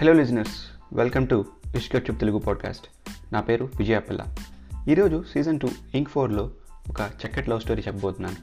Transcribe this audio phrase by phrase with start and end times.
[0.00, 0.56] Hello listeners
[0.92, 1.44] welcome to
[1.76, 2.86] ఇష్కట్యూబ్ Telugu podcast
[3.32, 4.24] నా పేరు విజయాపిల్ల
[4.88, 6.50] ఈరోజు సీజన్ టూ ఇంక్ ఫోర్లో
[6.88, 8.36] ఒక చక్కటి లవ్ స్టోరీ చెప్పబోతున్నాను.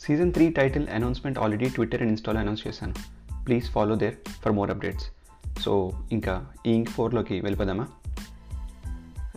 [0.00, 2.94] Season three title announcement already Twitter and ఇన్స్టాలో అనౌన్స్ చేశాను.
[3.44, 5.10] Please follow there for more updates
[5.60, 7.86] so ఇంకా ఈ ఇంక్ ఫోర్లోకి వెళ్ళిపోదామా?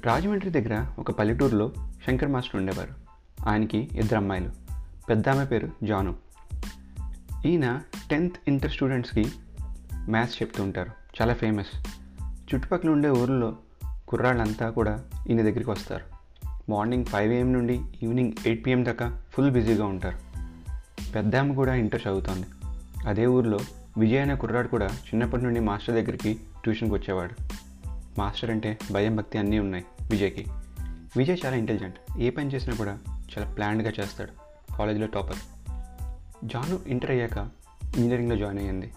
[0.05, 1.71] రాజమండ్రి దగ్గర ఒక పల్లెటూరులో
[2.07, 2.93] శంకర్ మాస్టర్ ఉండేవారు.
[3.49, 4.51] ఆయనకి ఇద్దరు అమ్మాయిలు.
[5.09, 6.15] పెద్ద ఆమె పేరు జాను.
[7.45, 9.31] ఈయన టెన్త్ ఇంటర్ స్టూడెంట్స్కి
[10.09, 11.06] మ్యాథ్స్ చెప్తూ ఉంటారు.
[11.21, 11.87] చాలా ఫేమస్
[12.53, 13.55] చుట్టుపక్కల ఉండే ఊర్లో
[14.07, 16.03] కుర్రాళ్ళంతా కూడా ఈయన దగ్గరికి వస్తారు.
[16.69, 20.17] మార్నింగ్ ఫైవ్ ఏఎం నుండి ఈవినింగ్ ఎయిట్ పిఎం దాకా ఫుల్ బిజీగా ఉంటారు.
[21.11, 22.47] పెద్దామ కూడా ఇంటర్ చదువుతోంది.
[23.07, 23.59] అదే ఊర్లో
[23.97, 27.43] విజయ్ అనే కుర్రాడు కూడా చిన్నప్పటి నుండి మాస్టర్ దగ్గరికి ట్యూషన్కి వచ్చేవాడు.
[28.17, 30.45] మాస్టర్ అంటే భయం భక్తి అన్నీ ఉన్నాయి విజయ్కి.
[31.17, 34.31] విజయ్ చాలా ఇంటెలిజెంట్ ఏ పని చేసినా కూడా చాలా ప్లాన్డ్గా చేస్తాడు.
[34.75, 35.37] కాలేజీలో టాపర్
[36.43, 37.37] జాను ఇంటర్ అయ్యాక
[37.97, 38.91] ఇంజనీరింగ్లో జాయిన్ అయ్యింది.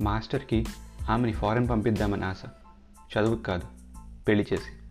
[0.00, 0.66] మాస్టర్కి
[1.08, 2.36] ఆమెని ఫారెన్ పంపిద్దామని ఆశ.
[3.18, 3.62] చదువుకు కాదు
[4.28, 4.90] పెళ్ళి చేసి.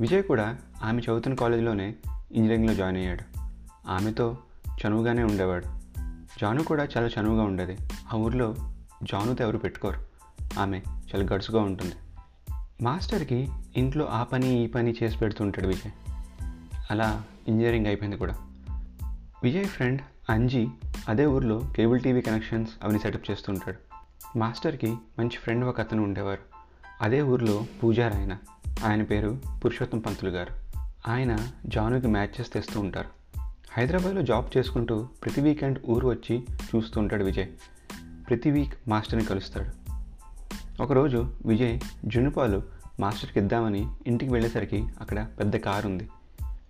[0.00, 1.94] విజయ్ కూడా ఆమె చదువుతున్న కాలేజీలోనే
[2.32, 3.38] ఇంజనీరింగ్లో జాయిన్ అయ్యాడు.
[3.88, 5.64] ఆమెతో చనువుగానే ఉండేవాడు.
[6.40, 7.76] జాను కూడా చాలా చనువుగా ఉండేది.
[8.12, 8.56] ఆ ఊర్లో
[9.02, 10.06] జానుతో ఎవరు పెట్టుకోరు.
[10.58, 11.94] ఆమె చాలా గడుసుగా ఉంటుంది.
[12.82, 15.92] మాస్టర్కి ఇంట్లో ఆ పని ఈ పని చేసి పెడుతుంటాడు విజయ్.
[16.90, 18.38] అలా ఇంజనీరింగ్ అయిపోయింది కూడా.
[19.42, 20.68] విజయ్ ఫ్రెండ్ అంజీ
[21.08, 23.87] అదే ఊర్లో కేబుల్ టీవీ కనెక్షన్స్ అవన్నీ సెటప్ చేస్తుంటాడు
[24.36, 26.40] మాస్టర్కి మంచి ఫ్రెండ్ ఒక అతను ఉండేవారు.
[27.02, 28.38] అదే ఊర్లో పూజారి ఆయన
[28.84, 30.68] ఆయన పేరు పురుషోత్తం పంతులు గారు.
[31.08, 33.08] ఆయన జానుకి మ్యాచెస్ తెస్తూ ఉంటారు.
[33.72, 36.42] హైదరాబాద్లో జాబ్ చేసుకుంటూ ప్రతి వీకెండ్ ఊరు వచ్చి
[36.74, 37.46] చూస్తూ ఉంటాడు విజయ్.
[38.28, 39.88] ప్రతి వీక్ మాస్టర్ని కలుస్తాడు.
[40.82, 42.62] ఒకరోజు విజయ్ జున్నుపాలు
[43.00, 46.08] మాస్టర్కి ఇద్దామని ఇంటికి వెళ్ళేసరికి అక్కడ పెద్ద కారు ఉంది.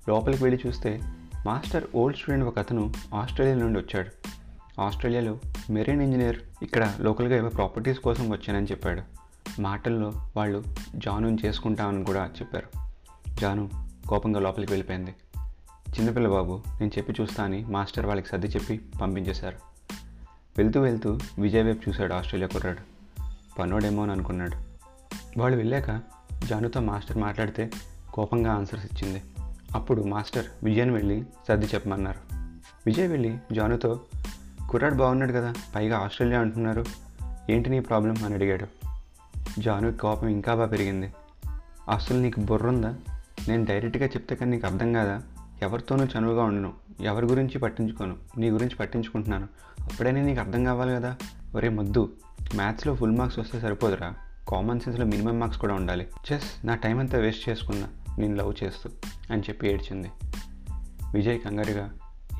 [0.09, 1.01] లోపలికి వెళ్ళి చూస్తే
[1.47, 4.29] మాస్టర్ ఓల్డ్ స్టూడెంట్ ఒక అతను ఆస్ట్రేలియా నుండి వచ్చాడు.
[4.79, 5.39] ఆస్ట్రేలియాలో
[5.71, 9.03] మెరైన్ ఇంజనీర్ ఇక్కడ లోకల్గా ఏవో ప్రాపర్టీస్ కోసం వచ్చానని చెప్పాడు.
[9.61, 12.89] మాటల్లో వాళ్ళు జాను చేసుకుంటామని కూడా చెప్పారు.
[13.41, 13.71] జాను
[14.09, 15.15] కోపంగా లోపలికి వెళ్ళిపోయింది.
[15.89, 19.57] చిన్నపిల్ల బాబు నేను చెప్పి చూస్తా అని మాస్టర్ వాళ్ళకి సర్ది చెప్పి పంపించేశారు.
[20.59, 22.79] వెళ్తూ వెళ్తూ విజయ్ వైపు చూశాడు ఆస్ట్రేలియా కుర్రాడు.
[23.59, 24.57] పన్నోడేమో అని అనుకున్నాడు.
[25.41, 26.01] వాళ్ళు వెళ్ళాక
[26.45, 27.71] జానుతో మాస్టర్ మాట్లాడితే
[28.13, 29.23] కోపంగా ఆన్సర్స్ ఇచ్చింది.
[29.75, 32.35] అప్పుడు మాస్టర్ విజయ్ని వెళ్ళి సర్ది చెప్పమన్నారు.
[32.87, 34.01] విజయ్ వెళ్ళి జానుతో
[34.69, 35.55] కుర్రాడు బాగున్నాడు కదా.
[35.77, 36.85] పైగా ఆస్ట్రేలియా అంటున్నారు.
[37.51, 38.17] ఏంటి నీ ప్రాబ్లం?
[38.25, 38.67] అని అడిగాడు.
[39.59, 41.13] జాను కోపం ఇంకా బాగా పెరిగింది.
[41.91, 42.95] అసలు నీకు బుర్ర ఉందా
[43.49, 45.23] నేను డైరెక్ట్గా చెప్తే కానీ నీకు అర్థం కాదా?
[45.63, 46.73] ఎవరితోనూ చనువుగా ఉండను.
[47.01, 48.17] ఎవరి గురించి పట్టించుకోను.
[48.39, 49.49] నీ గురించి పట్టించుకుంటున్నాను.
[49.81, 51.17] అప్పుడైనా నీకు అర్థం కావాలి కదా?
[51.57, 52.13] ఒరే ముద్దు
[52.55, 54.15] మ్యాథ్స్లో ఫుల్ మార్క్స్ వస్తే సరిపోదురా.
[54.49, 56.07] కామన్ సెన్స్లో మినిమం మార్క్స్ కూడా ఉండాలి.
[56.33, 57.89] చెస్ నా టైం అంతా వేస్ట్ చేసుకున్నా.
[58.19, 58.91] నేను లవ్ చేస్తూ
[59.31, 60.11] అని చెప్పి ఏడ్చింది.
[61.15, 61.91] విజయ్ కంగారుగా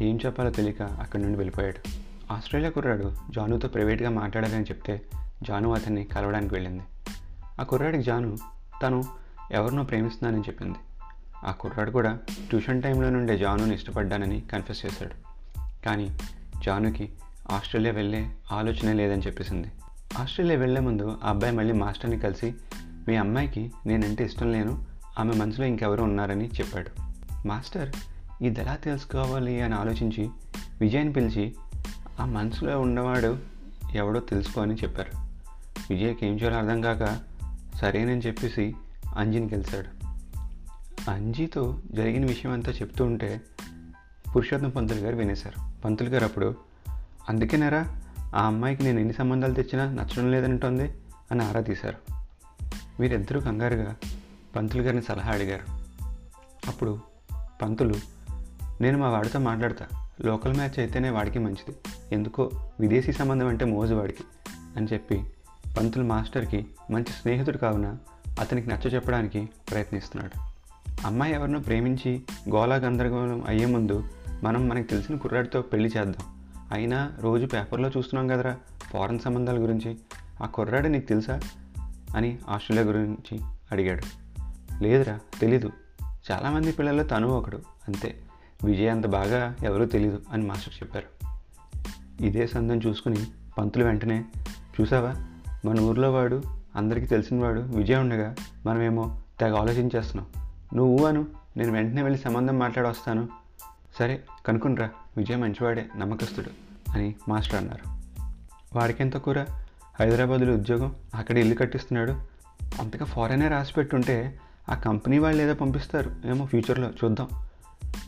[0.03, 2.08] ఏం చెప్పాలో తెలియక అక్కడి నుండి వెళ్ళిపోయాడు.
[2.31, 5.03] ఆస్ట్రేలియా కుర్రాడు జానుతో ప్రైవేట్గా మాట్లాడాలని చెప్తే
[5.43, 6.83] జాను అతన్ని కలవడానికి వెళ్ళింది.
[7.61, 8.37] ఆ కుర్రాడికి జాను
[8.83, 9.05] తను
[9.51, 10.79] ఎవరినో ప్రేమిస్తున్నానని చెప్పింది.
[11.45, 12.19] ఆ కుర్రాడు కూడా
[12.49, 15.15] ట్యూషన్ టైంలో నుండే జానుని ఇష్టపడ్డానని కన్ఫెస్ చేశాడు.
[15.85, 16.19] కానీ
[16.65, 17.13] జానుకి
[17.51, 19.69] ఆస్ట్రేలియా వెళ్ళే ఆలోచనే లేదని చెప్పేసింది.
[20.19, 22.55] ఆస్ట్రేలియా వెళ్ళే ముందు ఆ అబ్బాయి మళ్ళీ మాస్టర్ని కలిసి
[23.09, 24.85] మీ అమ్మాయికి నేనంటే ఇష్టం లేను
[25.19, 26.91] ఆమె మనసులో ఇంకెవరో ఉన్నారని చెప్పాడు.
[27.47, 27.93] మాస్టర్
[28.43, 30.31] ఇది ఎలా తెలుసుకోవాలి అని ఆలోచించి
[30.81, 31.55] విజయ్ని పిలిచి
[32.21, 33.39] ఆ మనసులో ఉన్నవాడు
[33.95, 35.29] ఎవడో తెలుసుకో అని చెప్పారు.
[35.91, 37.19] విజయ్కి ఏం చేయాలో అర్థం కాక
[37.77, 38.75] సరేనని చెప్పేసి
[39.17, 39.99] అంజీని కలిశాడు
[41.11, 43.41] అంజీతో జరిగిన విషయం అంతా చెప్తూ ఉంటే
[44.37, 45.83] పురుషోత్తం పంతులు గారు వినేశారు.
[45.85, 46.55] పంతులు గారు అప్పుడు
[47.29, 48.01] అందుకేనరా
[48.35, 50.93] ఆ అమ్మాయికి నేను ఎన్ని సంబంధాలు తెచ్చినా నచ్చడం లేదంటుంది
[51.31, 52.13] అని ఆరా తీశారు.
[53.01, 53.97] వీరిద్దరూ కంగారుగా
[54.57, 55.79] పంతులు గారిని సలహా అడిగారు.
[56.69, 57.01] అప్పుడు
[57.63, 57.95] పంతులు
[58.81, 60.08] నేను మా వాడితో మాట్లాడతా.
[60.25, 61.77] లోకల్ మ్యాచ్ అయితేనే వాడికి మంచిది.
[62.13, 64.25] ఎందుకో విదేశీ సంబంధం అంటే మోజు వాడికి
[64.77, 65.25] అని చెప్పి
[65.79, 67.97] పంతులు మాస్టర్కి మంచి స్నేహితుడు కావున
[68.41, 70.49] అతనికి నచ్చ చెప్పడానికి ప్రయత్నిస్తున్నాడు.
[71.07, 74.05] అమ్మాయి ఎవరినో ప్రేమించి గోలా గందరగోళం అయ్యే ముందు
[74.43, 76.47] మనం మనకు తెలిసిన కుర్రాడితో పెళ్ళి చేద్దాం.
[76.73, 79.97] అయినా రోజు పేపర్లో చూస్తున్నాం కదరా ఫారెన్ సంబంధాల గురించి.
[80.43, 81.41] ఆ కుర్రాడు నీకు తెలుసా?
[82.17, 83.41] అని ఆస్ట్రేలియా గురించి
[83.73, 84.03] అడిగాడు.
[84.83, 85.73] లేదురా తెలీదు.
[86.31, 88.23] చాలామంది పిల్లల్లో తను ఒకడు అంతే.
[88.65, 91.29] విజయ్ అంత బాగా ఎవరూ తెలీదు అని మాస్టర్ చెప్పారు.
[92.25, 93.17] ఇదే సందం చూసుకుని
[93.59, 94.25] పంతులు వెంటనే
[94.81, 95.15] చూసావా?
[95.65, 96.43] మన ఊర్లో వాడు
[96.77, 98.35] అందరికీ తెలిసినవాడు విజయ్ ఉండగా
[98.67, 100.27] మనమేమో తెగ ఆలోచించేస్తున్నాం.
[100.75, 101.27] నువ్వు అను
[101.57, 103.29] నేను వెంటనే వెళ్ళి సంబంధం మాట్లాడొస్తాను.
[103.99, 106.51] సరే కనుక్కునిరా విజయ్ మంచివాడే నమ్మకస్తుడు
[106.93, 107.99] అని మాస్టర్ అన్నారు.
[108.79, 109.43] వాడికెంత కూర?
[110.01, 112.13] హైదరాబాద్లో ఉద్యోగం అక్కడ ఇల్లు కట్టిస్తున్నాడు.
[112.81, 114.39] అంతగా ఫారెనే రాసి పెట్టుంటే
[114.69, 116.15] ఆ కంపెనీ వాళ్ళు ఏదో పంపిస్తారు.
[116.27, 117.29] ఏమో ఫ్యూచర్లో చూద్దాం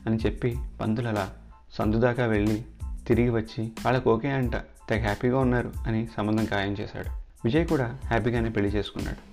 [0.06, 1.30] అని చెప్పి పంతులు అలా
[1.72, 2.64] సందు దాకా వెళ్ళి
[3.06, 4.56] తిరిగి వచ్చి వాళ్ళకి ఓకే అంట
[4.88, 7.10] తెగ హ్యాపీగా ఉన్నారు అని సంబంధం ఖాయం చేశాడు.
[7.44, 9.30] విజయ్ కూడా హ్యాపీగానే పెళ్ళి చేసుకున్నాడు.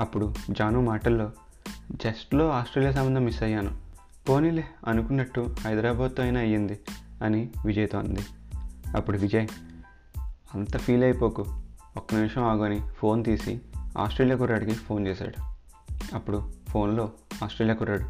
[0.00, 1.32] అప్పుడు జాను మాటల్లో
[2.04, 3.76] జస్ట్లో ఆస్ట్రేలియా సంబంధం మిస్ అయ్యాను.
[4.28, 6.78] పోనీలే అనుకున్నట్టు హైదరాబాద్తో అయినా అయ్యింది
[7.22, 8.20] అని విజయ్తో అంది.
[8.96, 9.46] అప్పుడు విజయ్
[10.54, 11.44] అంత ఫీల్ అయిపోకు.
[11.96, 13.60] ఒక్క నిమిషం ఆగని ఫోన్ తీసి
[13.98, 15.56] ఆస్ట్రేలియా కుర్రాడికి ఫోన్ చేశాడు.
[16.14, 17.12] అప్పుడు ఫోన్లో
[17.44, 18.04] ఆస్ట్రేలియా కుర్రాడు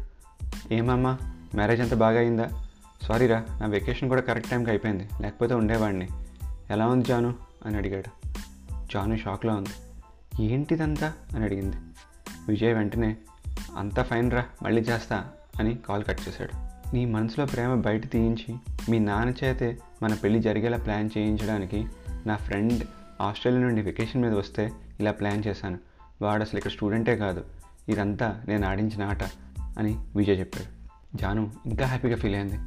[0.73, 1.17] ఏమమ్మా
[1.55, 2.49] మ్యారేజ్ అంత బాగా అయిందా?
[3.01, 5.09] సారీరా నా వెకేషన్ కూడా కరెక్ట్ టైంకి అయిపోయింది.
[5.21, 6.07] లేకపోతే ఉండేవాడిని.
[6.69, 7.35] ఎలా ఉంది జాను?
[7.65, 8.27] అని అడిగాడు.
[8.93, 9.69] జాను షాక్లో ఉంది.
[10.45, 11.13] ఏంటిదంతా?
[11.35, 11.77] అని అడిగింది.
[12.47, 13.17] విజయ్ వెంటనే
[13.77, 15.25] అంతా ఫైన్ రా మళ్ళీ చేస్తా
[15.59, 16.67] అని కాల్ కట్ చేశాడు.
[16.95, 18.55] నీ మనసులో ప్రేమ బయట తీయించి
[18.89, 21.87] మీ నాన్న చేతే మన పెళ్ళి జరిగేలా ప్లాన్ చేయించడానికి
[22.25, 22.87] నా ఫ్రెండ్
[23.21, 25.79] ఆస్ట్రేలియా నుండి వెకేషన్ మీద వస్తే ఇలా ప్లాన్ చేశాను.
[26.21, 27.45] వాడు అసలు ఇక్కడ స్టూడెంటే కాదు.
[27.89, 29.23] ఇదంతా నేను ఆడించిన ఆట
[29.79, 30.76] అని విజయ్ చెప్పాడు.
[31.15, 32.59] జాను ఇంకా హ్యాపీగా ఫీల్ అయింది.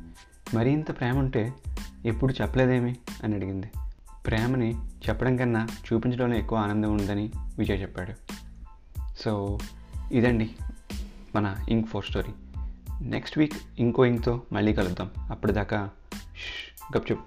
[0.56, 1.52] మరీ ఇంత ప్రేమ ఉంటే
[2.06, 2.96] ఎప్పుడు చెప్పలేదేమి?
[3.24, 3.70] అని అడిగింది.
[4.26, 4.74] ప్రేమని
[5.08, 8.12] చెప్పడం కన్నా చూపించడంలో ఎక్కువ ఆనందం ఉందని విజయ్ చెప్పాడు.
[9.18, 9.58] సో
[10.12, 10.50] ఇదండి
[11.34, 12.32] మన ink four story.
[13.02, 15.10] Next week ఇంకో ఇంక్తో మళ్ళీ కలుద్దాం.
[15.30, 15.90] అప్పటిదాకా
[16.96, 17.20] గప్చుప్.